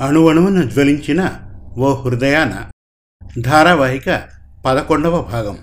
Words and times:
అణువణువున 0.00 0.62
జ్వలించిన 0.62 1.40
ఓ 1.78 2.02
హృదయాన. 2.02 2.70
ధారావాహిక 3.40 4.22
పదకొండవ 4.66 5.22
భాగం. 5.22 5.58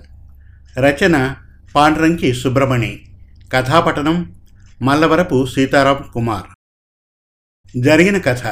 రచన 0.78 1.36
పాండ్రంకి 1.74 2.32
సుబ్రమణి. 2.32 3.00
కథాపటనం 3.52 4.34
మల్లవరపు 4.82 5.46
సీతారాం 5.46 6.04
కుమార్. 6.12 6.46
జరిగిన 7.80 8.18
కథ. 8.18 8.42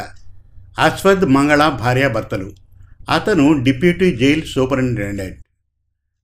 అశ్వద్ 0.81 1.21
మంగళ 1.21 1.69
భార్యాభర్తలు. 1.69 2.53
అతను 3.15 3.65
deputy 3.65 4.17
jail 4.17 4.43
superintendent. 4.43 5.39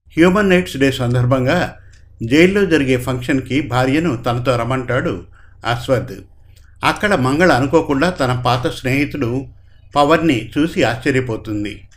Human 0.07 0.51
rights 0.51 0.77
day 0.77 0.91
సందర్భంగా 0.91 1.77
జైల్లో 2.23 2.65
జరిగే 2.65 2.97
ఫంక్షన్కి 2.97 3.61
భార్యను 3.61 4.23
తనతో 4.23 4.57
రమ్మంటాడు 4.57 5.23
అశ్వద్ 5.65 6.11
అక్కడ 6.83 7.15
మంగళ 7.15 7.51
అనుకోకుండా 7.51 8.09
తన 8.09 8.43
పాత 8.45 8.67
స్నేహితుడు 8.67 9.45
పవన్ని 9.95 10.51
చూసి 10.57 10.83
ఆశ్చర్యపోతుంది. 10.83 11.87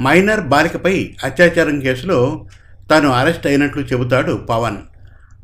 మైనర్ 0.00 0.40
బాలికపై 0.40 1.10
అత్యాచారం 1.24 1.80
కేసులో 1.80 2.46
తను 2.90 3.08
అరెస్ట్ 3.08 3.46
అయినట్లు 3.46 3.82
చెబుతాడు 3.82 4.32
పవన్. 4.32 4.76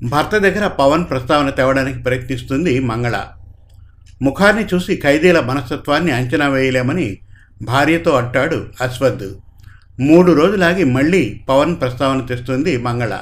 భర్త 0.09 0.37
దగ్గర 0.37 0.67
పవన్ 0.67 1.05
ప్రస్తావన 1.11 1.51
తేవడానికి 1.51 1.99
ప్రయత్నిస్తుంది 1.99 2.81
మంగళ. 2.81 3.25
ముఖాన్ని 4.23 4.65
చూసి 4.75 4.97
ఖైదీల 4.97 5.41
మనస్తత్వాన్ని 5.41 6.13
అంచనా 6.13 6.49
వేయలేమని 6.49 7.19
భార్యతో 7.63 8.11
అంటాడు 8.11 8.67
అశ్వద్. 8.81 9.29
మూడు 10.01 10.33
రోజులాగి 10.33 10.85
మళ్ళీ 10.85 11.41
పవన్ 11.49 11.77
ప్రస్తావన 11.81 12.27
తెస్తుంది 12.27 12.77
మంగళ. 12.77 13.19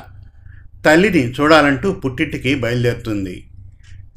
తల్లిని 0.86 1.30
చూడాలంటూ 1.30 1.92
పుట్టింటికి 1.92 2.54
బయలుదేరుతుంది. 2.54 3.46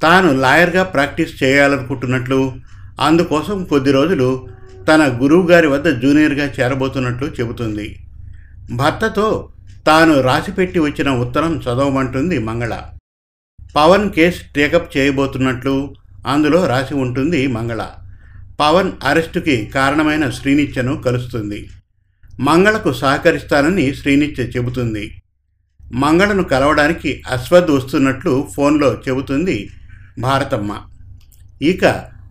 తాను 0.02 0.34
లాయర్గా 0.34 0.84
ప్రాక్టీస్ 0.84 1.44
చేయాలనుకుంటున్నట్లు 1.44 2.55
అందుకోసం 3.02 3.63
కొద్ది 3.63 3.91
రోజులు 3.91 4.47
తన 4.88 5.19
గురువు 5.21 5.47
గారి 5.47 5.67
వద్ద 5.67 5.88
జూనియర్గా 5.88 6.45
చేరబోతున్నట్లు 6.59 7.27
చెబుతుంది. 7.27 7.99
భర్తతో 8.71 9.49
తాను 9.88 10.21
రాసిపెట్టి 10.21 10.79
వచ్చిన 10.79 11.09
ఉత్తరం 11.09 11.57
చదవమంటుంది 11.57 12.39
మంగళ. 12.39 12.81
పవన్ 13.75 14.09
కేసు 14.09 14.41
టేకప్ 14.55 14.97
చేయబోతున్నట్లు 14.97 15.95
అందులో 16.27 16.67
రాసి 16.67 16.94
ఉంటుంది 16.94 17.47
మంగళ. 17.47 17.88
పవన్ 18.59 18.91
అరెస్టుకి 19.03 19.66
కారణమైన 19.66 20.29
శ్రీనిత్యను 20.29 21.01
కలుస్తుంది. 21.01 21.69
మంగళకు 22.39 22.94
సహకరిస్తానని 22.94 23.95
శ్రీనిత్య 23.95 24.44
చెబుతుంది. 24.44 25.22
మంగళను 25.94 26.44
కలవడానికి 26.44 27.23
అశ్వద్ 27.27 27.72
వస్తున్నట్లు 27.72 28.47
ఫోన్లో 28.55 29.01
చెబుతుంది 29.07 29.69
భారతమ్మ. 30.19 30.81
ఇక 31.61 31.85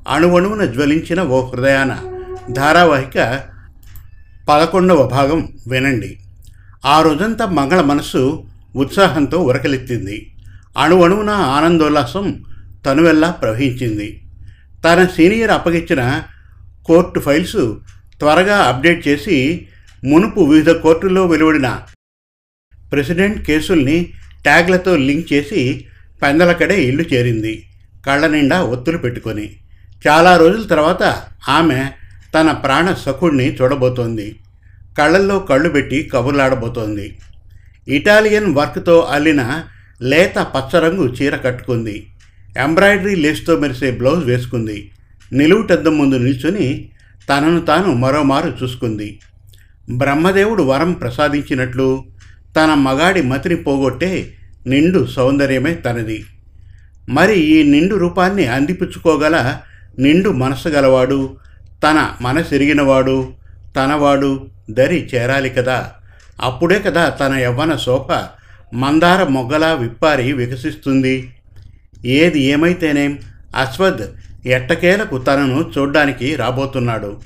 అణువణువున 0.08 0.64
జ్వలించిన 0.64 1.22
ఓ 1.22 1.50
హృదయాన 1.50 2.16
ధారావాహిక 2.52 3.42
పదకొండవ 4.48 5.08
భాగం 5.08 5.48
వినండి. 5.69 6.19
ఆ 6.86 7.03
రోజంతా 7.03 7.47
మంగళ 7.47 7.80
మనస్సు 7.80 8.44
ఉత్సాహంతో 8.77 9.38
ఉరకలెత్తింది. 9.38 10.33
అణువణువున 10.78 11.30
ఆనందోల్లాసం 11.30 12.44
తనువెల్లా 12.86 13.30
ప్రవహించింది. 13.30 14.22
తన 14.84 15.05
సీనియర్ 15.05 15.50
అప్పగించిన 15.50 16.22
కోర్టు 16.86 17.20
ఫైల్స్ 17.20 17.75
త్వరగా 18.19 18.56
అప్డేట్ 18.56 19.08
చేసి 19.08 19.69
మునుపు 20.05 20.41
వివిధ 20.41 20.70
కోర్టుల్లో 20.70 21.27
వెలువడిన 21.27 21.83
ప్రెసిడెంట్ 22.92 23.38
కేసుల్ని 23.38 24.12
ట్యాగ్లతో 24.42 24.97
లింక్ 24.97 25.33
చేసి 25.33 25.86
పెందలకడే 26.22 26.84
ఇల్లు 26.84 27.03
చేరింది. 27.14 27.66
కళ్ళ 28.06 28.27
నిండా 28.27 28.62
ఒత్తులు 28.62 28.98
పెట్టుకొని. 28.98 29.56
చాలా 30.08 30.36
రోజుల 30.36 30.62
తర్వాత 30.62 31.22
ఆమె 31.48 31.86
తన 32.36 32.52
ప్రాణ 32.52 32.94
సఖుడిని 32.94 33.54
చూడబోతోంది. 33.54 34.36
కళ్ళల్లో 34.98 35.38
కళ్ళు 35.38 35.69
పెట్టి 35.69 36.10
కబుర్లాడబోతోంది. 36.14 37.19
ఇటాలియన్ 37.88 38.54
వర్క్తో 38.54 39.00
అల్లిన 39.00 39.62
లేత 40.02 40.46
పచ్చరంగు 40.56 41.04
చీర 41.04 41.36
కట్టుకుంది. 41.36 42.06
ఎంబ్రాయిడరీ 42.58 43.14
లేస్తో 43.14 43.58
మెరిసే 43.58 43.91
బ్లౌజ్ 43.91 44.25
వేసుకుంది. 44.25 44.91
నిలువుటద్దం 45.32 45.98
ముందు 45.98 46.14
నిల్చుని 46.14 46.88
తనను 47.30 47.60
తాను 47.60 47.94
మరోమారు 47.94 48.52
చూసుకుంది. 48.62 49.20
బ్రహ్మదేవుడు 49.91 50.62
వరం 50.62 50.92
ప్రసాదించినట్లు 50.92 52.04
తన 52.56 52.75
మగాడి 52.75 53.22
మతిని 53.22 53.56
పోగొట్టే 53.56 54.32
నిండు 54.66 55.06
సౌందర్యమే 55.06 55.75
తనది. 55.75 56.25
మరి 57.08 57.38
ఈ 57.38 57.62
నిండు 57.62 57.96
రూపాన్ని 57.96 58.46
అందిపుచ్చుకోగల 58.46 59.56
నిండు 59.98 60.30
మనసు 60.30 60.69
గలవాడు 60.69 61.36
తన 61.82 62.10
మనసిరిగినవాడు 62.20 63.32
తనవాడు 63.76 64.47
దరి 64.70 65.10
చేరాలి 65.14 65.50
కదా. 65.50 65.92
అప్పుడే 66.42 66.78
కదా 66.78 67.09
తన 67.09 67.34
యవ్వన 67.34 67.76
శోభ 67.76 68.12
మందార 68.75 69.25
మొగ్గలా 69.25 69.72
విప్పారి 69.75 70.32
వికసిస్తుంది. 70.32 71.34
ఏది 72.04 72.42
ఏమైతేనేం 72.42 73.19
అశ్వద్ 73.56 74.00
ఎట్టకేలకు 74.47 75.19
తనను 75.19 75.70
చూడ్డానికి 75.78 76.37
రాబోతున్నాడు. 76.37 77.20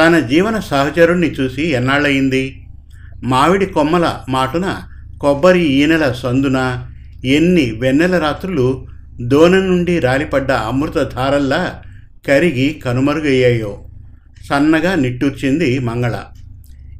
తన 0.00 0.18
జీవన 0.18 0.60
సహచరుణ్ణి 0.60 1.30
చూసి 1.30 1.62
ఎన్నాళ్ళయింది? 1.62 2.66
మామిడి 3.22 3.66
కొమ్మల 3.66 4.20
మాటున 4.28 4.82
కొబ్బరి 5.20 5.60
ఈనెల 5.60 6.12
సందున 6.12 6.86
ఎన్ని 7.24 7.72
వెన్నెల 7.72 8.18
రాత్రులు 8.18 8.86
దోన 9.20 9.54
నుండి 9.54 9.98
రాలిపడ్డ 9.98 10.52
అమృతధారల్లా 10.52 11.82
కరిగి 12.26 12.80
కనుమరుగయ్యాయో. 12.84 13.84
సన్నగా 14.48 14.94
నిట్టూర్చింది 14.94 15.78
మంగళ. 15.78 16.22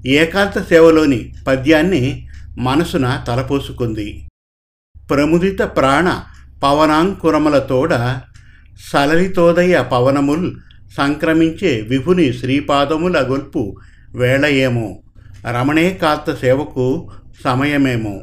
ఏకాంత 0.06 0.68
సేవలోని 0.68 1.32
పద్యాన్ని 1.46 2.28
మనసున 2.58 3.24
తలపోసుకుంది. 3.28 4.28
ప్రముదిత 5.10 5.62
ప్రాణ 5.62 6.22
పవనాంకురములతోడ 6.62 8.18
సలలితోదయ 8.92 9.84
పవనముల్ 9.92 10.56
సంక్రమించే 10.96 11.80
విభుని 11.80 12.32
శ్రీపాదముల 12.32 13.20
గొల్పు 13.20 13.76
వేళ 14.14 14.46
రమణే 14.46 15.00
రమణేకాంత 15.50 16.34
సేవకు 16.34 17.10
సమయమేమో. 17.44 18.20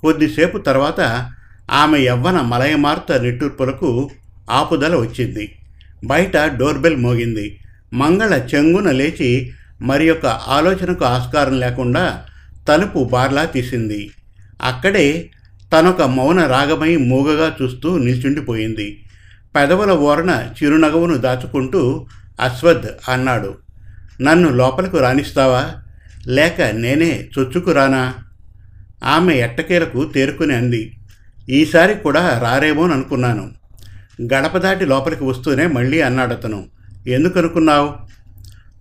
కొద్దిసేపు 0.00 0.58
తర్వాత 0.58 1.30
ఆమె 1.70 1.98
యవ్వన 1.98 2.40
మలయమార్త 2.40 3.20
నిట్టూర్పులకు 3.20 4.10
ఆపుదల 4.50 4.96
వచ్చింది. 4.96 5.56
బయట 6.04 6.36
డోర్బెల్ 6.36 6.96
మోగింది. 6.96 7.60
మంగళ 7.92 8.40
చెంగున 8.54 8.90
లేచి 8.90 9.52
మరి 9.82 10.06
యొక్క 10.06 10.26
ఆలోచనకు 10.26 11.04
ఆస్కారం 11.04 11.60
లేకుండా 11.60 12.24
తలుపు 12.68 13.08
బార్లా 13.12 13.44
తీసింది. 13.44 14.10
అక్కడే 14.62 15.30
తనొక 15.72 16.02
మౌన 16.02 16.46
రాగమై 16.46 16.96
మూగగా 16.96 17.56
చూస్తూ 17.62 17.98
నిల్చుండిపోయింది. 17.98 19.04
పెదవుల 19.56 19.92
ఓరణ 19.92 20.48
చిరునగవును 20.56 21.16
దాచుకుంటూ 21.16 22.06
అశ్వద్ 22.40 22.86
అన్నాడు 23.08 23.54
నన్ను 24.20 24.48
లోపలకు 24.48 24.98
రాణిస్తావా 24.98 25.72
లేక 26.26 26.62
నేనే 26.62 27.28
చొచ్చుకురానా 27.38 28.14
ఆమె 29.04 29.34
ఎట్టకేలకు 29.34 30.04
తేరుకుని 30.04 30.54
అంది 30.54 30.82
ఈసారి 31.50 31.94
కూడా 31.94 32.40
రారేమోననుకున్నాను. 32.42 33.50
గడప 34.22 34.58
దాటి 34.58 34.86
లోపలికి 34.86 35.24
వస్తూనే 35.24 35.66
మళ్ళీ 35.66 36.00
అన్నాడు 36.00 36.34
అతను. 36.34 36.66
ఎందుకనుకున్నావు? 37.06 37.94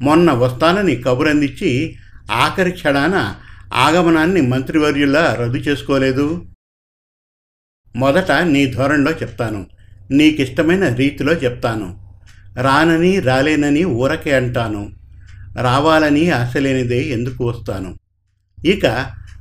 మొన్న 0.02 0.32
వస్తానని 0.32 0.96
కబురందించి 0.96 1.96
ఆఖరి 2.32 2.72
క్షణాన 2.72 3.36
ఆగమనాన్ని 3.74 4.42
మంత్రివర్యులా 4.42 5.34
రద్దు 5.34 5.58
చేసుకోలేదు. 5.58 6.46
మొదట 7.96 8.32
నీ 8.32 8.66
ధోరణిలో 8.66 9.12
చెప్తాను. 9.12 9.66
నీకిష్టమైన 10.12 10.94
రీతిలో 10.94 11.34
చెప్తాను. 11.34 12.16
రానని 12.62 13.20
రాలేనని 13.20 13.86
ఊరకే 13.86 14.36
అంటాను. 14.36 14.92
రావాలని 15.62 16.30
ఆశ 16.30 16.58
లేనిదే 16.58 17.04
ఎందుకు 17.04 17.50
వస్తాను? 17.50 17.98
ఇక 18.66 18.86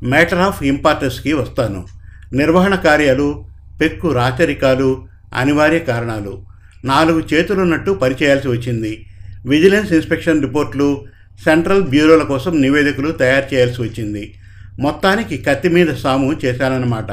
మ్యాటర్ 0.05 0.39
ఆఫ్ 0.39 0.62
ఇంపార్టెన్స్కి 0.62 1.33
వస్తాను. 1.33 1.87
నిర్వహణ 2.33 2.75
కార్యాలు 2.75 3.44
పెక్కు 3.81 4.12
రాచరికాలు 4.12 5.12
అనివార్య 5.34 5.79
కారణాలు. 5.79 6.46
నాలుగు 6.84 7.23
చేతులున్నట్టు 7.34 7.90
పరిచేయాల్సి 7.90 8.49
వచ్చింది. 8.49 9.06
విజిలెన్స్ 9.46 9.93
ఇన్స్పెక్షన్ 9.93 10.43
రిపోర్ట్లు 10.43 11.05
సెంట్రల్ 11.44 11.82
బ్యూరోల 11.82 12.23
కోసం 12.23 12.61
నివేదికలు 12.61 13.11
తయారు 13.11 13.55
చేయాల్సి 13.55 13.82
వచ్చింది. 13.82 14.34
మొత్తానికి 14.81 15.38
కత్తి 15.38 15.69
మీద 15.69 15.94
సాము 15.94 16.37
చేశానన్నమాట. 16.44 17.11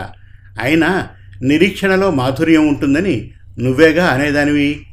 అయినా 0.61 1.07
నిరీక్షణలో 1.41 2.11
మాధుర్యం 2.11 2.67
ఉంటుందని 2.67 3.31
నువ్వేగా 3.59 4.05
అనేదానివి? 4.05 4.85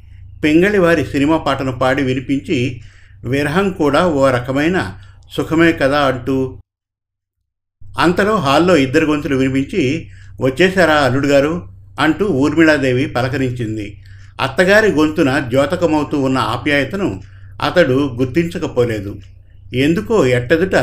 పింగళి 0.45 0.79
వారి 0.79 1.05
సినిమా 1.05 1.37
పాటను 1.37 1.73
పాడి 1.73 2.03
వినిపించి 2.03 2.81
విరహం 3.25 3.71
కూడా 3.71 4.07
ఓ 4.07 4.31
రకమైన 4.31 4.95
సుఖమే 5.37 5.73
కదా 5.73 6.01
అంటూ. 6.01 6.61
అంతలో 7.99 8.37
హాల్లో 8.37 8.77
ఇద్దరు 8.77 9.07
గొంతులు 9.07 9.37
వినిపించి 9.37 10.09
వచ్చేశారా 10.41 10.95
అల్లుడు 10.95 11.27
గారు? 11.27 11.76
అంటూ 11.99 12.27
ఊర్మిళాదేవి 12.27 13.07
పలకరించింది. 13.07 13.87
అత్తగారి 14.41 14.93
గొంతున 14.93 15.39
ద్యోతకమవుతూ 15.39 16.21
ఉన్న 16.21 16.39
ఆప్యాయతను 16.39 17.21
అతడు 17.63 18.17
గుర్తించకపోలేదు. 18.17 19.17
ఎందుకో 19.75 20.27
ఎట్టదుట 20.27 20.77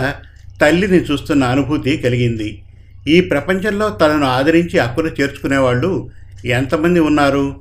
తల్లిని 0.61 0.99
చూస్తున్న 1.03 1.43
అనుభూతి 1.43 1.97
కలిగింది. 1.97 2.63
ఈ 3.07 3.21
ప్రపంచంలో 3.21 3.89
తనను 3.89 4.25
ఆదరించి 4.25 4.79
అక్కున 4.79 5.07
చేర్చుకునేవాళ్ళు 5.07 6.09
ఎంతమంది 6.45 6.99
ఉన్నారు? 6.99 7.55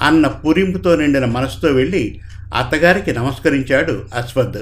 అన్న 0.00 0.26
పూరింపుతో 0.26 0.96
నిండిన 0.96 1.24
మనసుతో 1.24 1.68
వెళ్ళి 1.68 2.20
అత్తగారికి 2.54 3.12
నమస్కరించాడు 3.12 4.04
అశ్వద్ 4.14 4.56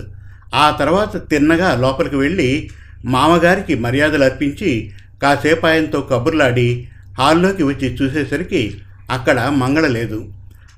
ఆ 0.55 0.77
తర్వాత 0.79 1.31
తిన్నగా 1.31 1.77
లోపలికి 1.81 2.17
వెళ్ళి 2.17 2.71
మామగారికి 3.05 3.75
మర్యాదలు 3.75 4.25
అర్పించి 4.25 4.91
కాసేపు 5.23 5.67
ఆయనతో 5.67 6.01
కబుర్లాడి 6.01 6.89
హాల్లోకి 7.19 7.63
వచ్చి 7.63 7.95
చూసేసరికి 7.95 8.79
అక్కడ 9.11 9.41
మంగళ 9.41 9.87
లేదు. 9.87 10.33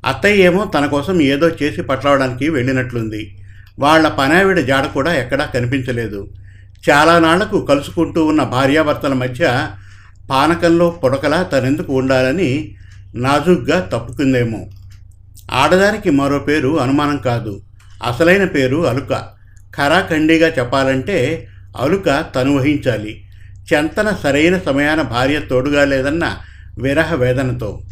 అత్తయ్య 0.07 0.45
ఏమో 0.45 0.65
తన 0.65 0.87
కోసం 0.87 1.23
ఏదో 1.23 1.51
చేసి 1.63 1.83
పట్లవడానికి 1.83 2.49
వెళ్ళినట్లుంది. 2.49 3.39
వాళ్ళ 3.79 4.09
పనావిడ 4.09 4.61
జాడ 4.61 4.87
కూడా 4.87 5.15
ఎక్కడా 5.15 5.45
కనిపించలేదు. 5.45 6.29
చాలా 6.91 7.19
నాళ్ళకు 7.19 7.67
కలుసుకుంటూ 7.67 8.27
ఉన్న 8.27 8.43
భార్యాభర్తల 8.43 9.13
మధ్య 9.13 9.69
పానకంలో 10.31 10.91
పుడకలా 10.91 11.43
తనెందుకు 11.43 11.93
ఉండాలని 11.93 12.75
నాజుగ్గా 13.15 13.81
తప్పుకుందేమో. 13.81 14.67
ఆడదానికి 15.53 16.11
మరో 16.11 16.39
పేరు 16.39 16.81
అనుమానం 16.81 17.17
కాదు. 17.17 17.63
అసలైన 18.07 18.45
పేరు 18.45 18.87
అలుక. 18.87 19.37
ఖరాఖండిగా 19.77 20.49
చెప్పాలంటే 20.49 21.49
అలుక 21.81 22.25
తను 22.35 22.57
వహించాలి. 22.57 23.26
చెంతన 23.73 24.17
సరైన 24.23 24.59
సమయాన 24.59 25.03
భార్య 25.03 25.41
తోడుగా 25.41 25.85
లేదన్న 25.85 26.37
విరహ 26.79 27.15
వేదనతో. 27.15 27.83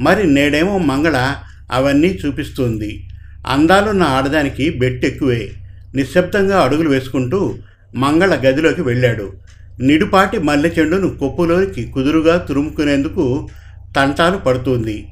మరి 0.00 0.26
నేడేమో 0.26 0.78
మంగళ 0.78 1.34
అవన్నీ 1.72 2.18
చూపిస్తుంది. 2.26 3.08
అందాలున్న 3.46 4.02
ఆడదానికి 4.02 4.70
బెట్టెక్కువే. 4.70 5.50
నిశ్శబ్దంగా 5.94 6.60
అడుగులు 6.60 6.88
వేసుకుంటూ 6.88 7.54
మంగళ 7.94 8.34
గదిలోకి 8.34 8.82
వెళ్ళాడు. 8.82 9.32
నిడుపాటి 9.80 10.38
మల్లె 10.38 10.68
చెండును 10.68 11.08
కొప్పులోకి 11.08 11.90
కుదురుగా 11.90 12.36
తురుముకునేందుకు 12.36 13.48
తంటాలు 13.96 14.36
పడుతుంది. 14.36 15.08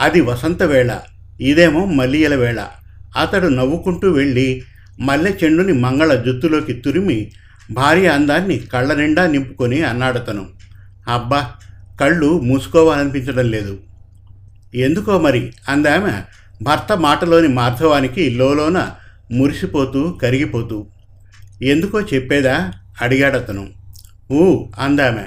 అది 0.00 0.20
వసంత 0.20 0.62
వేళ 0.62 0.98
ఇదేమో 1.40 1.84
మల్లియల 1.84 2.34
వేళ. 2.34 2.64
అతడు 3.20 3.48
నవ్వుకుంటూ 3.48 4.10
వెళ్ళి 4.10 4.62
మల్లె 5.00 5.32
చెండుని 5.44 5.72
మంగళ 5.72 6.14
జుత్తులోకి 6.14 6.72
తురిమి 6.72 7.30
భార్య 7.70 8.08
అందాన్ని 8.08 8.58
కళ్ళ 8.58 8.94
నిండా 8.94 9.26
నింపుకొని 9.26 9.82
అన్నాడతను. 9.82 10.46
అబ్బా 11.08 11.50
కళ్ళు 12.00 12.40
మూసుకోవాలనిపించడం 12.40 13.50
లేదు. 13.50 13.78
ఎందుకో 14.74 15.18
మరి? 15.18 15.52
అందామె 15.68 16.22
భర్త 16.62 16.96
మాటలోని 16.96 17.48
మార్ధవానికి 17.48 18.30
లోలోన 18.30 18.90
మురిసిపోతూ 19.32 20.18
కరిగిపోతూ. 20.22 20.86
ఎందుకో 21.62 22.00
చెప్పేదా? 22.00 22.72
అడిగాడతను. 23.02 23.68
ఊ 24.32 24.64
అందామె. 24.78 25.22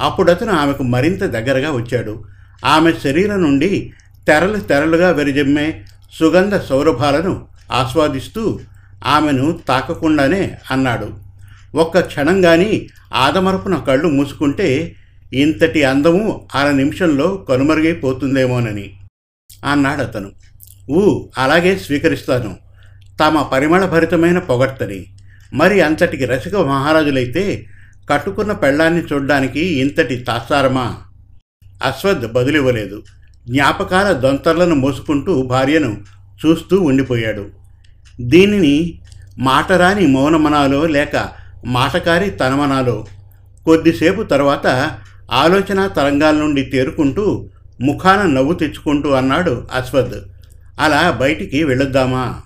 అప్పుడతను 0.00 0.52
ఆమెకు 0.52 0.82
మరింత 0.82 1.24
దగ్గరగా 1.24 1.70
వచ్చాడు. 1.70 2.24
ఆమె 2.64 2.92
శరీరం 3.04 3.42
నుండి 3.42 3.92
తెరలు 4.26 4.56
తెరలుగా 4.56 5.10
వెరిజమ్మే 5.10 5.84
సుగంధ 6.20 6.56
సౌరభాలను 6.56 7.46
ఆస్వాదిస్తూ 7.72 8.60
ఆమెను 9.06 9.58
తాకకుండానే 9.68 10.58
అన్నాడు. 10.70 11.29
ఒక్క 11.74 12.00
క్షణం 12.00 12.42
కానీ 12.42 12.88
ఆదమరపున 13.14 13.76
కళ్ళు 13.76 14.08
మూసుకుంటే 14.08 14.94
ఇంతటి 15.32 15.84
అందము 15.84 16.48
అర 16.54 16.70
నిమిషంలో 16.70 17.36
కనుమరుగైపోతుందేమోనని 17.36 18.92
అన్నాడు 19.70 20.00
అతను 20.00 20.30
ఊ 20.90 21.26
అలాగే 21.38 21.76
స్వీకరిస్తాను. 21.76 22.56
తమ 23.20 23.42
పరిమళభరితమైన 23.42 24.38
పొగడ్తని. 24.38 25.06
మరి 25.52 25.80
అంతటికి 25.80 26.24
రసిక 26.24 26.56
మహారాజులైతే 26.56 27.66
కట్టుకున్న 28.10 28.52
పెళ్ళాన్ని 28.52 29.02
చూడ్డానికి 29.02 29.60
ఇంతటి 29.60 30.16
తాత్సారమా? 30.16 30.96
అశ్వద్ 31.64 32.32
బదులివ్వలేదు. 32.32 33.02
జ్ఞాపకాల 33.48 34.12
దొంతర్లను 34.12 34.74
మోసుకుంటూ 34.74 35.42
భార్యను 35.42 36.02
చూస్తూ 36.46 36.80
ఉండిపోయాడు. 36.80 37.46
దీనిని 38.20 39.00
మాటరాని 39.38 40.06
మౌనమనాలో 40.06 40.86
లేక 40.86 41.39
మాటకారి 41.66 42.30
తనమనాలో 42.30 43.06
కొద్దిసేపు 43.64 44.22
తర్వాత 44.22 44.96
ఆలోచన 45.32 45.86
తరంగాల 45.86 46.34
నుండి 46.34 46.62
తేరుకుంటూ 46.62 47.48
ముఖాన 47.80 48.22
నవ్వు 48.22 48.52
తెచ్చుకుంటూ 48.52 49.10
అన్నాడు 49.10 49.68
అశ్వద్. 49.74 50.14
అలా 50.80 51.10
బయటికి 51.10 51.64
వెళ్ళొద్దామా? 51.64 52.40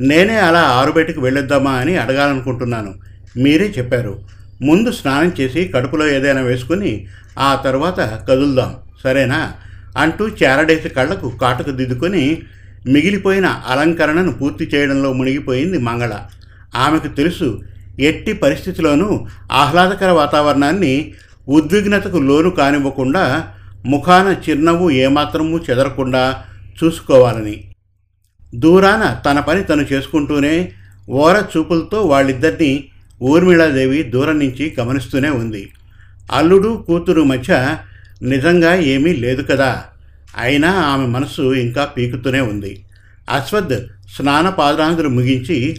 నేనే 0.00 0.36
అలా 0.38 0.60
ఆరుబయటికి 0.60 1.20
వెళ్ళొద్దామా 1.20 1.70
అని 1.70 1.96
అడగాలనుకుంటున్నాను 1.96 2.94
మీరే 3.36 3.74
చెప్పారు. 3.78 4.20
ముందు 4.62 4.92
స్నానం 4.92 5.32
చేసి 5.40 5.68
కడుపులో 5.68 6.08
ఏదైనా 6.08 6.40
వేసుకుని 6.40 7.06
ఆ 7.38 7.54
తర్వాత 7.54 8.26
కదులుదాం 8.28 8.76
సరేనా? 9.04 9.52
అంటూ 9.98 10.28
చేరడేసి 10.28 10.88
కళ్ళకు 10.88 11.28
కాటుకు 11.40 11.70
దిద్దుకొని 11.70 12.42
మిగిలిపోయిన 12.86 13.46
అలంకరణను 13.46 14.32
పూర్తి 14.32 14.70
చేయడంలో 14.74 15.12
మునిగిపోయింది 15.12 15.78
మంగళ. 15.78 16.18
ఆమెకు 16.76 17.08
తెలుసు 17.08 17.60
ఎట్టి 18.00 18.32
పరిస్థితిలోనూ 18.32 19.26
ఆహ్లాదకర 19.52 20.10
వాతావరణాన్ని 20.10 21.14
ఉద్విగ్నతకు 21.48 22.18
లోను 22.18 22.50
కానివ్వకుండా 22.50 23.50
ముఖాన 23.86 24.50
చిరునవ్వు 24.50 24.90
ఏమాత్రమూ 24.90 25.58
చెదరకుండా 25.58 26.42
చూసుకోవాలని. 26.84 27.74
దూరాన 28.54 29.20
తన 29.26 29.40
పని 29.40 29.62
తను 29.62 29.86
చేసుకుంటూనే 29.92 30.72
ఓర 31.10 31.44
చూపులతో 31.56 32.02
వాళ్ళిద్దరినీ 32.02 32.84
ఊర్మిళాదేవి 33.22 34.02
దూరం 34.02 34.38
నుంచి 34.38 34.76
గమనిస్తూనే 34.80 35.30
ఉంది. 35.30 35.70
అల్లుడు 36.32 36.84
కూతురు 36.86 37.22
మధ్య 37.22 37.76
నిజంగా 38.22 38.74
ఏమీ 38.74 39.12
లేదు 39.12 39.42
కదా? 39.42 39.84
అయినా 40.38 40.70
ఆమె 40.70 41.06
మనసు 41.06 41.54
ఇంకా 41.54 41.84
పీకుతూనే 41.84 42.40
ఉంది. 42.40 42.84
అశ్వద్ 43.30 43.86
స్నానపాదరాంగులు 44.16 45.08
ముగించి 45.08 45.76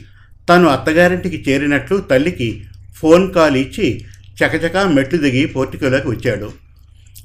తను 0.49 0.67
అత్తగారింటికి 0.67 1.45
చేరినట్లు 1.49 1.97
తల్లికి 1.97 2.65
ఫోన్ 2.95 3.33
కాల్ 3.33 3.57
ఇచ్చి 3.57 4.05
చకచకా 4.39 4.87
మెట్లు 4.87 5.19
దిగి 5.19 5.45
పోర్టికోలోకి 5.45 6.09
వచ్చాడు. 6.09 6.51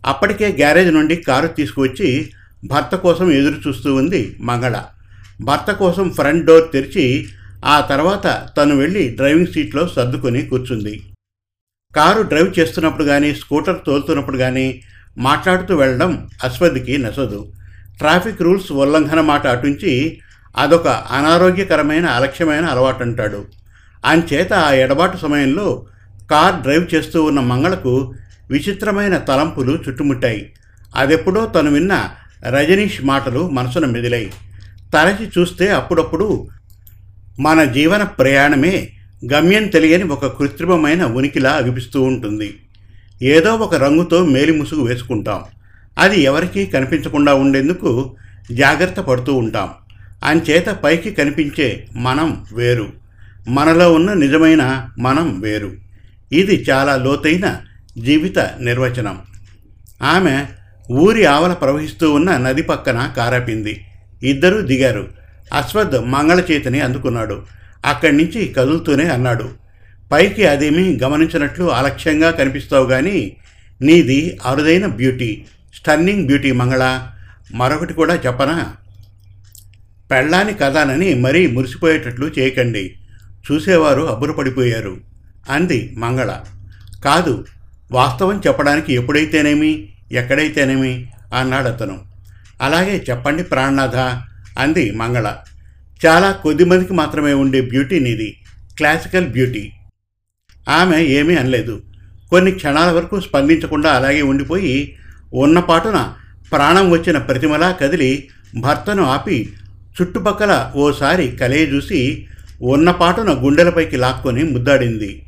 అప్పటికే 0.06 0.48
గ్యారేజ్ 0.52 0.92
నుండి 0.94 1.16
కారు 1.16 1.46
తీసుకువచ్చి 1.46 2.30
భర్త 2.64 2.94
కోసం 2.96 3.30
ఎదురు 3.30 3.68
చూస్తూ 3.68 3.94
ఉంది 3.94 4.37
మంగళ. 4.40 4.85
భర్త 5.40 5.70
కోసం 5.73 6.11
ఫ్రంట్ 6.11 6.46
డోర్ 6.46 6.73
తెరిచి 6.73 7.28
ఆ 7.64 7.80
తర్వాత 7.80 8.49
తను 8.58 8.76
వెళ్ళి 8.76 9.08
డ్రైవింగ్ 9.08 9.52
సీట్లో 9.52 9.87
సర్దుకొని 9.87 10.42
కూర్చుంది. 10.42 10.94
కారు 11.94 12.23
డ్రైవ్ 12.23 12.58
చేస్తున్నప్పుడు 12.58 13.04
కానీ 13.04 13.35
స్కూటర్ 13.35 13.78
తోలుతున్నప్పుడు 13.87 14.37
కానీ 14.37 14.82
మాట్లాడుతూ 15.18 15.76
వెళ్ళడం 15.76 16.28
అశ్వథ్కి 16.44 16.99
నసదు. 16.99 17.52
ట్రాఫిక్ 17.99 18.42
రూల్స్ 18.42 18.73
ఉల్లంఘన 18.73 19.20
మాట 19.20 19.46
అటుంచి 19.46 20.20
అదొక 20.58 20.88
అనారోగ్యకరమైన 20.88 22.06
అలక్ష్యమైన 22.06 22.64
అలవాటు 22.64 23.02
అంటాడు 23.02 23.44
అంచేత 24.06 24.52
ఆ 24.52 24.72
ఎడబాటు 24.72 25.16
సమయంలో 25.16 25.86
కార్ 26.30 26.54
డ్రైవ్ 26.54 26.94
చేస్తూ 26.94 27.25
ఉన్న 27.25 27.40
మంగళకు 27.40 28.14
విచిత్రమైన 28.50 29.18
తలంపులు 29.18 29.78
చుట్టుముట్టాయి. 29.88 30.52
అదెప్పుడో 30.96 31.46
తను 31.46 31.70
విన్న 31.70 32.08
రజనీష్ 32.48 33.04
మాటలు 33.04 33.48
మనసున 33.48 33.86
మెదిలాయి. 33.86 34.32
తరచి 34.92 35.28
చూస్తే 35.38 35.68
అప్పుడప్పుడు 35.68 36.48
మన 37.40 37.64
జీవన 37.64 38.02
ప్రయాణమే 38.02 38.88
గమ్యం 39.32 39.66
తెలియని 39.66 40.04
ఒక 40.04 40.38
కృత్రిమమైన 40.38 41.04
ఉనికిలా 41.04 41.50
అనిపిస్తూ 41.50 42.02
ఉంటుంది. 42.02 42.60
ఏదో 43.22 43.54
ఒక 43.54 43.75
రంగుతో 43.75 44.25
మేలి 44.25 44.52
ముసుగు 44.52 44.84
వేసుకుంటాం. 44.84 45.40
అది 45.98 46.20
ఎవరికీ 46.20 46.66
కనిపించకుండా 46.66 47.34
ఉండేందుకు 47.34 48.16
జాగ్రత్త 48.52 49.00
పడుతూ 49.00 49.34
ఉంటాం. 49.34 49.68
అంచేత 50.25 50.66
పైకి 50.66 51.11
కనిపించే 51.11 51.87
మనం 51.96 52.44
వేరు. 52.54 52.92
మనలో 53.49 53.92
ఉన్న 53.92 54.12
నిజమైన 54.12 54.88
మనం 54.99 55.40
వేరు. 55.40 55.73
ఇది 56.32 56.64
చాలా 56.70 56.96
లోతైన 56.96 57.56
జీవిత 57.99 58.38
నిర్వచనం. 58.38 59.18
ఆమె 60.02 60.44
ఊరి 60.90 61.25
ఆవల 61.25 61.52
ప్రవహిస్తూ 61.52 62.12
ఉన్న 62.12 62.37
నది 62.37 62.62
పక్కన 62.62 63.12
కారాపింది. 63.16 63.87
ఇద్దరూ 64.23 64.61
దిగారు. 64.61 65.08
అశ్వద్ 65.52 65.92
మంగళ 66.04 66.40
చేతిని 66.40 66.80
అందుకున్నాడు. 66.80 67.42
అక్కడి 67.87 68.16
నుంచి 68.16 68.54
కదులుతూనే 68.56 69.04
అన్నాడు. 69.04 69.50
పైకి 70.12 70.46
అదేమీ 70.46 70.99
గమనించినట్లు 71.02 71.73
అలక్ష్యంగా 71.73 72.30
కనిపిస్తావు 72.30 72.87
కానీ 72.87 73.37
నీది 73.82 74.38
అరుదైన 74.46 74.87
బ్యూటీ. 74.87 75.44
స్టన్నింగ్ 75.75 76.26
బ్యూటీ 76.26 76.52
మంగళ. 76.52 77.06
మరొకటి 77.54 77.94
కూడా 77.94 78.14
చెప్పనా? 78.14 78.73
పెళ్ళాని 80.10 80.54
కథానని 80.54 81.14
మరీ 81.14 81.46
మురిసిపోయేటట్లు 81.46 82.30
చేయకండి. 82.38 82.96
చూసేవారు 83.50 84.02
అబ్బురపడిపోయారు 84.02 84.96
అంది 85.50 85.94
మంగళ. 85.98 86.34
కాదు 87.04 87.44
వాస్తవం 87.92 88.42
చెప్పడానికి 88.46 88.94
ఎప్పుడైతేనేమి 88.94 89.88
ఎక్కడైతేనేమి 90.12 91.06
అన్నాడు 91.34 91.68
అతను 91.68 92.00
అలాగే 92.60 93.04
చెప్పండి 93.10 93.42
ప్రాణనాథ 93.42 93.96
అంది 94.58 94.90
మంగళ. 94.90 95.36
చాలా 96.06 96.32
కొద్ది 96.32 96.64
మందికి 96.64 96.92
మాత్రమే 96.92 97.32
ఉండే 97.32 97.60
బ్యూటీ 97.60 98.00
నీది 98.00 98.36
క్లాసికల్ 98.76 99.28
బ్యూటీ. 99.28 99.70
ఆమె 100.68 101.02
ఏమీ 101.02 101.34
అనలేదు. 101.34 101.82
కొన్ని 102.30 102.52
క్షణాల 102.52 102.90
వరకు 102.90 103.20
స్పందించకుండా 103.20 103.90
అలాగే 103.90 104.22
ఉండిపోయి 104.22 104.96
ఉన్నపాటున 105.34 106.14
ప్రాణం 106.52 106.90
వచ్చిన 106.90 107.18
ప్రతిమలా 107.18 107.70
కదిలి 107.72 108.28
భర్తను 108.60 109.02
ఆపి 109.02 109.52
చుట్టుపక్కల 110.03 110.73
ఓసారి 110.76 111.37
కలయ 111.37 111.59
చూసి 111.59 112.26
ఉన్నపాటున 112.62 113.41
గుండెలపైకి 113.45 113.97
లాక్కొని 113.97 114.43
ముద్దాడింది. 114.43 115.26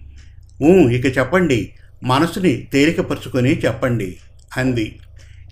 ఊ 0.63 0.89
ఇక 0.89 1.19
చెప్పండి. 1.19 1.73
మనసుని 2.03 2.69
తేలికపరుచుకొని 2.73 3.59
చెప్పండి 3.59 4.17
అంది. 4.57 4.99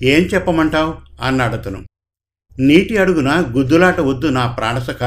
ఏం 0.02 0.22
చెప్పమంటావు? 0.34 0.94
అన్నాడతను. 1.22 1.84
నీటి 2.58 2.96
అడుగున 2.96 3.44
గుద్దులాట 3.56 4.00
వద్దు 4.00 4.26
నా 4.26 4.46
ప్రాణసఖ 4.46 5.02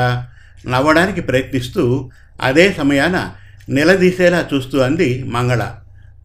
నవ్వడానికి 0.67 1.21
ప్రయత్నిస్తూ 1.21 2.11
అదే 2.41 2.73
సమయాన 2.77 3.31
నిలదీసేలా 3.69 4.47
చూస్తూ 4.53 4.79
అంది 4.79 5.23
మంగళ. 5.23 5.75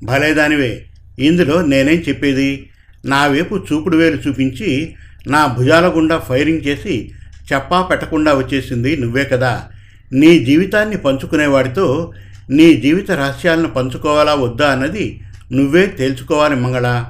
భలేదానివే 0.03 0.87
ఇందులో 1.19 1.62
నేనేం 1.62 2.03
చెప్పేది? 2.09 2.71
నా 3.05 3.26
వైపు 3.26 3.64
చూపుడు 3.73 3.97
వేలు 3.97 4.17
చూపించి 4.17 4.95
నా 5.26 5.47
భుజాల 5.47 5.88
గుండా 5.97 6.19
ఫైరింగ్ 6.19 6.67
చేసి 6.67 7.11
చెప్పా 7.52 7.82
పెట్టకుండా 7.82 8.34
వచ్చేసింది 8.34 8.96
నువ్వే 8.96 9.24
కదా. 9.24 9.64
నీ 10.12 10.44
జీవితాన్ని 10.44 10.96
పంచుకునేవాడితో 10.96 12.12
నీ 12.50 12.74
జీవిత 12.74 13.10
రహస్యాలను 13.10 13.68
పంచుకోవాలా 13.68 14.34
వద్దా 14.34 14.70
అన్నది 14.70 15.20
నువ్వే 15.52 15.86
తేల్చుకోవాలి 15.86 16.54
మంగళ. 16.54 17.04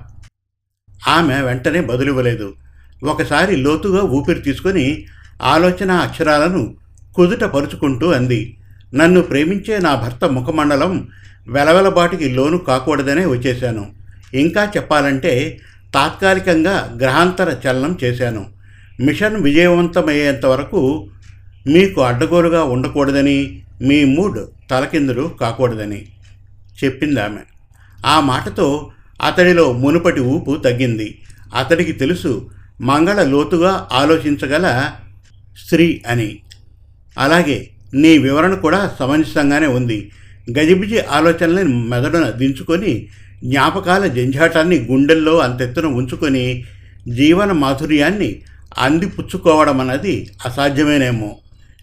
ఆమె 1.08 1.42
వెంటనే 1.42 1.80
బదులివ్వలేదు. 1.80 2.54
ఒకసారి 3.02 3.56
లోతుగా 3.56 4.02
ఊపిరి 4.02 4.40
తీసుకొని 4.40 5.06
ఆలోచన 5.42 5.90
అక్షరాలను 5.90 6.74
కుదుట 7.14 7.44
పరుచుకుంటూ 7.44 8.12
అంది. 8.12 8.58
నన్ను 8.94 9.22
ప్రేమించే 9.22 9.78
నా 9.78 9.94
భర్త 9.94 10.24
ముఖమండలం 10.24 11.08
వెలవెలబాటికి 11.48 12.28
లోను 12.28 12.58
కాకూడదనే 12.58 13.26
వచ్చేశాను. 13.26 13.86
ఇంకా 14.34 14.64
చెప్పాలంటే 14.76 15.60
తాత్కాలికంగా 15.94 16.96
గ్రహాంతర 17.00 17.56
చలనం 17.66 17.98
చేశాను. 18.04 18.53
మిషన్ 19.00 19.42
విజయవంతమయ్యేంత 19.42 20.46
వరకు 20.46 21.08
మీకు 21.66 22.00
అడ్డగోలుగా 22.00 22.64
ఉండకూడదని 22.64 23.62
మీ 23.82 24.04
మూడ్ 24.04 24.38
తలకిందులు 24.70 25.30
కాకూడదని 25.40 26.06
చెప్పింది 26.84 27.20
ఆమె. 27.20 27.38
ఆ 28.06 28.20
మాటతో 28.20 28.90
అతడిలో 29.22 29.72
మునుపటి 29.72 30.20
ఊపు 30.20 30.56
తగ్గింది. 30.56 31.18
అతడికి 31.54 31.92
తెలుసు 31.92 32.50
మంగళ 32.80 33.22
లోతుగా 33.22 33.88
ఆలోచించగల 33.92 34.90
స్త్రీ 35.64 36.02
అని. 36.06 36.38
అలాగే 37.18 37.70
నీ 37.94 38.18
వివరణ 38.18 38.54
కూడా 38.54 38.94
సమంజసంగానే 39.00 39.66
ఉంది. 39.66 40.10
గజిబిజి 40.58 41.00
ఆలోచనల్ని 41.00 41.64
మెదడున 41.64 42.30
దించుకొని 42.30 43.08
జ్ఞాపకాల 43.44 44.06
జంజాటాన్ని 44.06 44.88
గుండెల్లో 44.90 45.38
అంతెత్తున 45.38 45.86
ఉంచుకొని 45.86 46.64
జీవన 47.08 47.52
మాధుర్యాన్ని 47.52 48.42
అందిపుచ్చుకోవడం 48.78 49.80
అన్నది 49.80 50.30
అసాధ్యమేనేమో. 50.46 51.36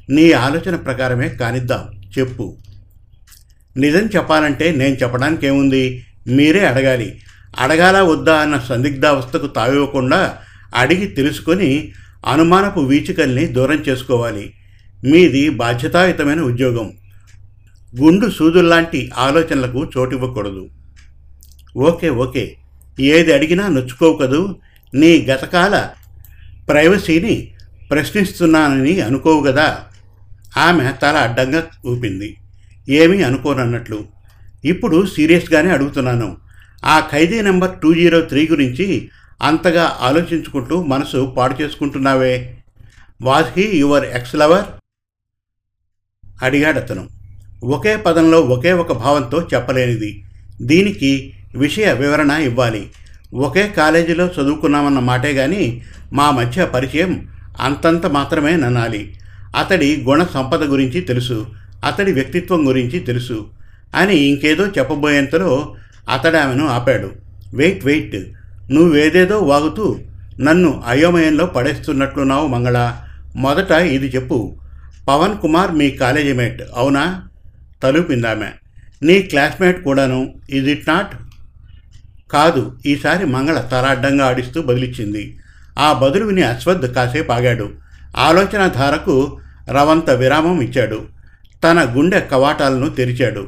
నీ 0.10 0.32
ఆలోచన 0.32 0.76
ప్రకారమే 0.76 1.30
కానిద్దాం. 1.30 2.02
చెప్పు. 2.20 2.58
నిజం 3.78 4.10
చెప్పాలంటే 4.16 4.72
నేను 4.72 4.96
చెప్పడానికి 4.96 5.48
ఏముంది 5.48 6.06
మీరే 6.28 6.66
అడగాలి. 6.66 7.22
అడగాలా 7.60 8.04
వద్దా 8.04 8.36
అన్న 8.36 8.60
సందిగ్ధావస్థకు 8.60 9.48
తావివ్వకుండా 9.48 10.38
అడిగి 10.76 11.08
తెలుసుకొని 11.08 11.92
అనుమానపు 12.26 12.80
వీచికల్ని 12.80 13.48
దూరం 13.48 13.84
చేసుకోవాలి. 13.90 14.54
మీది 15.04 15.50
బాధ్యతాయుతమైన 15.50 16.42
ఉద్యోగం. 16.42 16.94
గుండు 18.00 18.30
సూదుల్లాంటి 18.30 19.12
ఆలోచనలకు 19.18 19.90
చోటివ్వకూడదు. 19.98 20.70
Okay 21.78 22.10
okay. 22.10 22.56
ఏది 23.00 23.34
అడిగినా 23.34 23.68
నొచ్చుకోవు 23.68 24.18
కదూ? 24.18 24.56
నీ 24.94 25.28
గతకాల 25.30 25.90
ప్రైవసీని 26.68 27.52
ప్రశ్నిస్తున్నానని 27.92 29.02
అనుకోవు 29.02 29.44
కదా 29.44 29.84
ఆమె 30.58 30.92
తల 31.02 31.16
అడ్డంగా 31.16 31.68
ఊపింది. 31.86 32.38
ఏమీ 32.90 33.24
అనుకోనన్నట్లు. 33.24 34.06
ఇప్పుడు 34.66 35.06
సీరియస్గానే 35.06 35.70
అడుగుతున్నాను. 35.70 36.38
ఆ 36.86 37.00
ఖైదీ 37.12 37.42
నెంబర్ 37.42 37.80
టూ 37.80 37.94
జీరో 37.94 38.22
త్రీ 38.22 38.48
గురించి 38.48 39.10
అంతగా 39.42 39.98
ఆలోచించుకుంటూ 40.02 40.84
మనసు 40.84 41.36
పాడు 41.38 41.62
చేసుకుంటున్నావే? 41.62 42.58
Was 43.22 43.60
he 43.60 43.78
your 43.78 44.06
ex 44.06 44.36
lover? 44.36 44.66
అడిగాడతను 46.44 47.10
ఒకే 47.64 47.96
పదంలో 47.96 48.42
ఒకే 48.42 48.74
ఒక 48.74 48.92
భావంతో 48.92 49.48
చెప్పలేనిది. 49.54 50.26
దీనికి 50.62 51.34
విషయ 51.56 51.94
వివరణ 51.94 52.32
ఇవ్వాలి. 52.32 52.92
ఒకే 53.34 53.68
కాలేజీలో 53.68 54.28
చదువుకున్నామన్న 54.28 55.00
మాటే 55.00 55.34
కానీ 55.34 55.82
మా 56.14 56.32
మధ్య 56.32 56.66
పరిచయం 56.66 57.28
అంతంత 57.60 58.06
మాత్రమే 58.06 58.56
ననాలి. 58.56 59.16
అతడి 59.56 60.04
గుణ 60.08 60.24
సంపద 60.24 60.64
గురించి 60.64 61.02
తెలుసు 61.02 61.48
అతడి 61.86 62.12
వ్యక్తిత్వం 62.12 62.68
గురించి 62.68 63.00
తెలుసు 63.00 63.48
అని 63.96 64.16
ఇంకేదో 64.16 64.68
చెప్పబోయేంతలో 64.68 65.76
అతడు 66.10 66.38
ఆమెను 66.38 66.68
ఆపాడు. 66.68 67.12
వెయిట్ 67.54 67.86
వెయిట్ 67.86 68.16
నువ్వేదేదో 68.72 69.40
వాగుతూ 69.40 70.00
నన్ను 70.40 70.84
అయోమయంలో 70.88 71.46
పడేస్తున్నట్లున్నావు 71.46 72.48
మంగళ 72.48 72.96
మొదట 73.36 73.72
ఇది 73.72 74.08
చెప్పు. 74.08 74.58
పవన్ 75.08 75.38
కుమార్ 75.38 75.72
మీ 75.72 75.92
కాలేజీ 75.92 76.34
మేట్ 76.34 76.62
అవునా? 76.76 77.24
తలుపిందామె. 77.84 78.48
నీ 79.04 79.22
క్లాస్మేట్ 79.22 79.84
కూడాను 79.84 80.34
ఇజ్ 80.50 80.70
ఇట్ 80.70 80.90
నాట్ 80.90 81.10
కాదు 82.32 82.78
ఈసారి 82.86 83.26
మంగళ 83.26 83.60
తరాడ్డంగా 83.60 84.26
ఆడిస్తూ 84.26 84.62
బదిలిచ్చింది. 84.62 85.40
ఆ 85.80 85.94
బదులు 85.94 86.26
విని 86.26 86.42
అశ్వద్ 86.42 86.94
కాసేపు 86.94 87.32
ఆగాడు. 87.32 87.70
ఆలోచన 88.18 88.68
ధారకు 88.68 89.38
రవంత 89.70 90.10
విరామం 90.10 90.62
ఇచ్చాడు. 90.62 91.06
తన 91.64 91.94
గుండె 91.98 92.20
కవాటాలను 92.20 92.90
తెరిచాడు. 92.90 93.48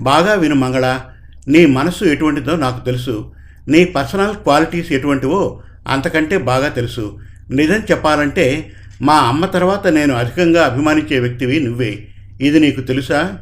బాగా 0.00 0.34
విను 0.34 0.54
మంగళ 0.54 1.00
నీ 1.48 1.66
మనసు 1.66 2.04
ఎటువంటిదో 2.04 2.56
నాకు 2.56 2.84
తెలుసు. 2.84 3.32
నీ 3.68 3.84
పర్సనల్ 3.84 4.36
క్వాలిటీస్ 4.36 4.92
ఎటువంటివో 4.92 5.62
అంతకంటే 5.88 6.38
బాగా 6.38 6.68
తెలుసు. 6.68 7.18
నిజం 7.50 7.82
చెప్పాలంటే 7.90 8.72
మా 9.02 9.14
అమ్మ 9.14 9.46
తర్వాత 9.46 9.86
నేను 9.86 10.14
అధికంగా 10.14 10.64
అభిమానించే 10.64 11.18
వ్యక్తివి 11.18 11.60
నువ్వే. 11.60 12.08
ఇది 12.40 12.60
నీకు 12.60 12.80
తెలుసా? 12.80 13.38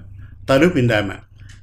తలుపిందామె. 0.49 1.15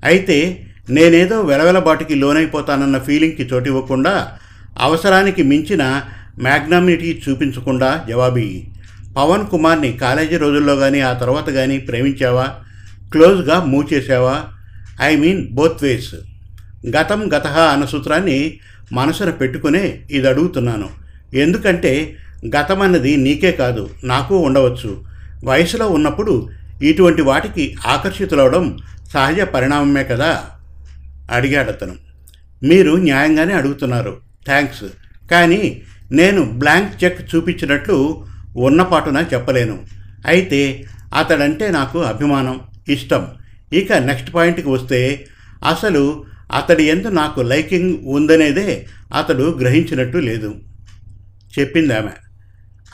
అయితే 0.03 0.64
నేనేదో 0.89 1.41
వెలవెలబాటుకి 1.41 2.15
లోనైపోతానన్న 2.15 2.97
ఫీలింగ్కి 2.97 3.49
చోటివ్వకుండా 3.53 4.31
అవసరానికి 4.79 5.43
మించిన 5.43 6.01
మ్యాగ్నమిటీ 6.41 7.21
చూపించకుండా 7.29 8.05
జవాబీ. 8.09 8.67
పవన్ 9.17 9.47
కుమార్ని 9.47 9.93
కాలేజీ 9.93 10.37
రోజుల్లో 10.37 10.75
కానీ 10.75 10.99
ఆ 10.99 11.13
తర్వాత 11.13 11.49
కానీ 11.49 11.77
ప్రేమించావా? 11.77 12.53
క్లోజ్గా 13.11 13.63
మూవ్ 13.63 13.93
చేసావా 13.93 14.43
ఐ 15.01 15.15
మీన్ 15.15 15.47
బోత్ 15.51 15.83
వేస్. 15.83 16.15
గతం 16.97 17.29
గత 17.33 17.47
అన్న 17.47 17.85
సూత్రాన్ని 17.85 18.59
మనసున 18.93 19.29
పెట్టుకునే 19.29 19.99
ఇది 20.11 20.27
అడుగుతున్నాను 20.27 20.89
ఎందుకంటే 21.33 22.15
గతం 22.57 22.81
అన్నది 22.81 23.17
నీకే 23.17 23.51
కాదు 23.51 23.89
నాకు 24.03 24.37
ఉండవచ్చు. 24.37 25.03
వయసులో 25.45 25.89
ఉన్నప్పుడు 25.89 26.49
ఇటువంటి 26.81 27.21
వాటికి 27.21 27.75
ఆకర్షితులవడం 27.87 28.77
సహజ 29.13 29.41
పరిణామమే 29.41 30.03
కదా? 30.03 30.43
అడిగాడు 31.31 31.69
అతను. 31.69 31.95
మీరు 32.63 32.91
న్యాయంగానే 32.91 33.53
అడుగుతున్నారు. 33.53 34.17
థ్యాంక్స్ 34.45 34.83
కానీ 35.31 35.81
నేను 36.11 36.43
బ్లాంక్ 36.43 37.03
చెక్ 37.03 37.35
చూపించినట్లు 37.35 38.25
ఉన్నపాటున 38.57 39.25
చెప్పలేను. 39.33 39.83
అయితే 40.25 40.85
అతడంటే 41.15 41.71
నాకు 41.71 41.99
అభిమానం 42.01 42.59
ఇష్టం. 42.89 43.27
ఇక 43.73 43.93
నెక్స్ట్ 43.93 44.33
పాయింట్కి 44.33 44.69
వస్తే 44.69 45.25
అసలు 45.67 46.25
అతడి 46.53 46.83
ఎందు 46.83 47.07
నాకు 47.07 47.41
లైకింగ్ 47.41 47.97
ఉందనేదే 48.07 48.87
అతడు 49.17 49.57
గ్రహించినట్టు 49.61 50.17
లేదు. 50.17 50.55
చెప్పింది 51.59 51.93
ఆమె. 51.93 52.11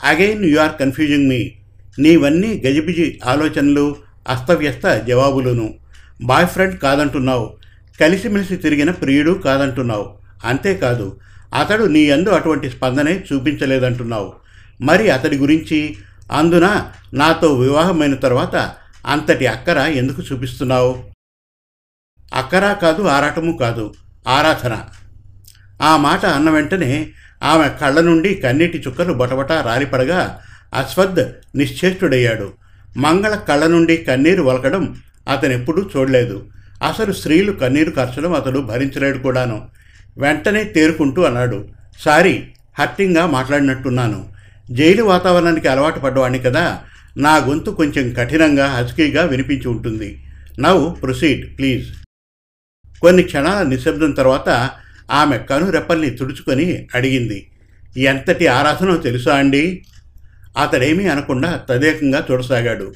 Again 0.04 0.44
you 0.44 0.58
are 0.58 0.80
confusing 0.80 1.28
me. 1.28 1.52
నీవన్నీ 1.98 2.62
గజిబిజి 2.66 3.20
ఆలోచనలు 3.24 3.96
అస్తవ్యస్త 4.28 5.04
జవాబులును. 5.08 5.74
Boy 6.22 6.46
friend 6.46 6.80
కాదంటున్నావు. 6.80 7.61
కలిసిమెలిసి 8.00 8.56
తిరిగిన 8.56 8.90
ప్రియుడు 8.90 9.30
కాదంటున్నావు. 9.30 10.18
అంతేకాదు 10.44 11.20
అతడు 11.54 11.84
నీ 11.84 12.10
అందు 12.10 12.28
అటువంటి 12.28 12.70
స్పందనే 12.70 13.24
చూపించలేదంటున్నావు. 13.32 14.32
మరి 14.80 15.10
అతడి 15.10 15.36
గురించి 15.36 15.96
అందున 16.32 16.90
నాతో 17.14 17.54
వివాహమైన 17.54 18.14
తర్వాత 18.14 18.72
అంతటి 19.06 19.46
అక్కర 19.46 19.78
ఎందుకు 19.78 20.22
చూపిస్తున్నావు? 20.22 21.04
అక్కరా 22.34 22.72
కాదు 22.72 23.02
ఆరాటము 23.02 23.56
కాదు 23.56 23.94
ఆరాధన. 24.28 24.78
ఆ 25.82 25.96
మాట 25.96 26.26
అన్న 26.26 26.50
వెంటనే 26.50 27.10
ఆమె 27.42 27.68
కళ్ళ 27.80 28.00
నుండి 28.00 28.34
కన్నీటి 28.34 28.84
చుక్కలు 28.88 29.12
బటబట 29.12 29.52
రాలిపడగా 29.52 30.40
అశ్వద్ 30.74 31.32
నిశ్చేష్టుడయ్యాడు. 31.56 32.52
మంగళ 32.96 33.34
కళ్ళ 33.34 33.66
నుండి 33.66 33.96
కన్నీరు 33.96 34.42
వలకడం 34.42 34.96
అతనెప్పుడూ 35.28 35.90
చూడలేదు. 35.96 36.46
అసలు 36.82 37.12
స్త్రీలు 37.12 37.52
కన్నీరు 37.52 37.90
ఖర్చడం 37.90 38.32
అతడు 38.32 38.58
భరించలేడు 38.58 39.18
కూడాను. 39.18 39.68
వెంటనే 40.18 40.64
తేరుకుంటూ 40.64 41.22
అన్నాడు. 41.22 41.68
సారీ 41.98 42.48
హర్టింగ్గా 42.78 43.26
మాట్లాడినట్టున్నాను. 43.26 44.32
జైలు 44.70 45.02
వాతావరణానికి 45.02 45.68
అలవాటు 45.68 45.98
పడ్డవాణ్ణి 45.98 46.38
కదా. 46.38 46.80
నా 47.16 47.36
గొంతు 47.36 47.70
కొంచెం 47.70 48.14
కఠినంగా 48.14 48.66
హస్కీగా 48.66 49.24
వినిపించి 49.24 49.68
ఉంటుంది. 49.68 50.24
నవ్వు 50.60 50.90
ప్రొసీడ్ 50.90 51.58
ప్లీజ్. 51.58 51.92
కొన్ని 53.00 53.22
క్షణాల 53.22 53.66
నిశ్శబ్దం 53.66 54.10
తర్వాత 54.10 54.70
ఆమె 55.10 55.38
కనురెప్పల్ని 55.38 56.10
తుడుచుకొని 56.10 56.88
అడిగింది. 56.94 57.50
ఎంతటి 57.96 58.46
ఆరాధనో 58.46 58.96
తెలుసా 58.96 59.36
అండి? 59.36 59.84
అతడేమీ 60.62 61.06
అనకుండా 61.06 61.60
తదేకంగా 61.70 62.26
చూడసాగాడు. 62.30 62.94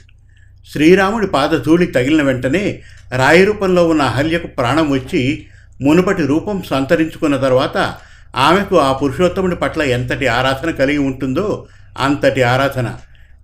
శ్రీరాముడి 0.72 1.26
పాదధూళి 1.26 1.86
తగిలిన 1.86 2.22
వెంటనే 2.22 2.82
రాయి 3.16 3.44
రూపంలో 3.44 3.88
ఉన్న 3.88 4.02
అహల్యకు 4.02 4.46
ప్రాణం 4.46 4.90
వచ్చి 4.90 5.46
మునుపటి 5.80 6.26
రూపం 6.26 6.62
సంతరించుకున్న 6.62 7.36
తర్వాత 7.36 7.96
ఆమెకు 8.36 8.78
ఆ 8.78 8.92
పురుషోత్తముడి 8.92 9.56
పట్ల 9.56 9.82
ఎంతటి 9.82 10.26
ఆరాధన 10.26 10.70
కలిగి 10.70 10.98
ఉంటుందో 10.98 11.66
అంతటి 11.98 12.42
ఆరాధన. 12.42 12.94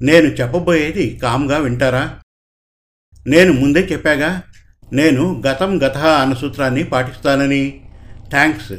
నేను 0.02 0.26
చెప్పబోయేది 0.26 1.20
కామ్గా 1.22 1.58
వింటారా? 1.58 2.14
నేను 3.26 3.52
ముందే 3.52 3.88
చెప్పాగా 3.92 4.42
నేను 4.92 5.42
గతం 5.46 5.78
గత 5.82 5.96
అన్న 5.96 6.34
సూత్రాన్ని 6.34 6.82
పాటిస్తానని. 6.82 7.80
థ్యాంక్స్ 8.30 8.72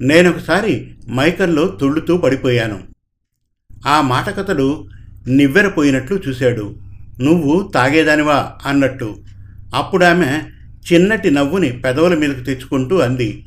నేనొకసారి 0.00 0.94
మైకల్లో 1.10 1.66
తుళ్ళుతూ 1.66 2.16
పడిపోయాను. 2.16 2.82
ఆ 3.86 4.00
మాటకథడు 4.00 4.88
నివ్వెరపోయినట్లు 5.26 6.20
చూశాడు. 6.28 6.83
నువ్వు 7.20 7.70
తాగేదానివా 7.74 8.52
అన్నట్టు. 8.66 9.16
అప్పుడు 9.74 10.04
ఆమె 10.04 10.40
చిన్నటి 10.92 11.30
నవ్వుని 11.30 11.70
పెదవుల 11.70 12.14
మీదకు 12.14 12.40
తెచ్చుకుంటూ 12.40 12.96
అంది. 12.96 13.44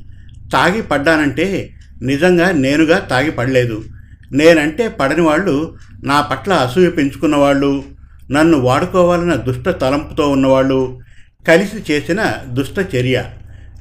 తాగి 0.52 0.82
పడ్డానంటే 0.82 1.74
నిజంగా 2.02 2.52
నేనుగా 2.52 2.98
తాగి 2.98 3.30
పడలేదు. 3.30 3.84
నేనంటే 4.32 4.88
పడని 4.88 5.20
వాళ్ళు 5.20 5.74
నా 6.04 6.20
పట్ల 6.20 6.52
అసూయ 6.52 6.90
పెంచుకున్న 6.90 7.36
వాళ్ళు 7.36 7.82
నన్ను 8.30 8.58
వాడుకోవాలన్న 8.58 9.34
దుష్ట 9.34 9.68
తలంపుతో 9.68 10.30
ఉన్నవాళ్ళు 10.30 11.00
కలిసి 11.48 11.92
చేసిన 11.92 12.34
దుష్ట 12.48 12.96
చర్య. 12.96 13.24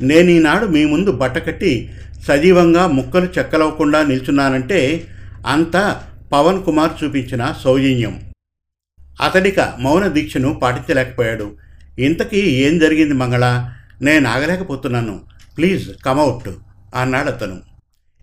నేను 0.01 0.29
ఈనాడు 0.29 0.65
మీ 0.65 0.85
ముందు 0.85 1.11
బట్టకట్టి 1.11 1.89
సజీవంగా 2.27 2.87
ముక్కలు 2.87 3.27
చెక్కలవకుండా 3.37 4.03
నిల్చున్నానంటే 4.03 5.07
అంతా 5.47 6.01
పవన్ 6.33 6.63
కుమార్ 6.63 7.03
చూపించిన 7.03 7.53
సౌజన్యం. 7.63 8.19
అతడిక 9.21 9.59
మౌన 9.79 10.07
దీక్షను 10.07 10.53
పాటించలేకపోయాడు. 10.53 11.55
ఇంతకీ 11.99 12.37
ఏం 12.37 12.79
జరిగింది 12.79 13.13
మంగళ? 13.13 13.69
నేను 14.01 14.29
ఆగలేకపోతున్నాను. 14.29 15.19
ప్లీజ్ 15.57 15.89
కమౌట్ 16.05 16.49
అన్నాడు 16.95 17.27
అతను. 17.27 17.57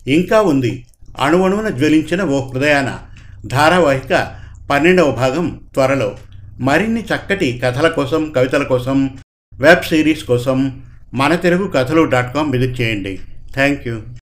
ఇంకా 0.06 0.40
ఉంది. 0.40 0.86
అణువణువున 1.20 1.68
జ్వలించిన 1.68 2.22
ఓ 2.22 2.50
హృదయాన 2.50 2.98
ధారావాహిక 3.46 4.36
పన్నెండవ 4.70 5.10
భాగం 5.10 5.60
త్వరలో. 5.74 6.16
మరిన్ని 6.60 7.00
చక్కటి 7.00 7.60
కథల 7.64 7.88
కోసం 7.88 8.32
కవితల 8.36 8.62
కోసం 8.62 9.10
వెబ్ 9.54 9.82
సిరీస్ 9.82 10.24
కోసం 10.24 10.82
మన 11.14 11.34
తెలుగు 11.34 11.72
కథలు 11.76 12.04
డాట్ 12.04 12.34
కామ్ 12.34 12.52
విజిట్ 12.52 12.80
చేయండి. 12.80 13.18
Thank 13.54 13.88
you. 13.88 14.02